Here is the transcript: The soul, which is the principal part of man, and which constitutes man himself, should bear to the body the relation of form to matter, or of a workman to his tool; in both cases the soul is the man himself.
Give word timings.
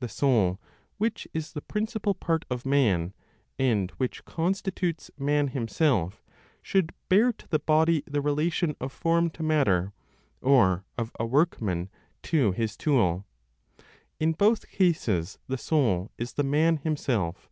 The 0.00 0.08
soul, 0.08 0.58
which 0.96 1.28
is 1.34 1.52
the 1.52 1.60
principal 1.60 2.14
part 2.14 2.46
of 2.50 2.64
man, 2.64 3.12
and 3.58 3.90
which 3.98 4.24
constitutes 4.24 5.10
man 5.18 5.48
himself, 5.48 6.22
should 6.62 6.94
bear 7.10 7.34
to 7.34 7.46
the 7.48 7.58
body 7.58 8.02
the 8.06 8.22
relation 8.22 8.74
of 8.80 8.90
form 8.92 9.28
to 9.28 9.42
matter, 9.42 9.92
or 10.40 10.86
of 10.96 11.12
a 11.20 11.26
workman 11.26 11.90
to 12.22 12.52
his 12.52 12.78
tool; 12.78 13.26
in 14.18 14.32
both 14.32 14.68
cases 14.70 15.38
the 15.48 15.58
soul 15.58 16.10
is 16.16 16.32
the 16.32 16.44
man 16.44 16.78
himself. 16.78 17.50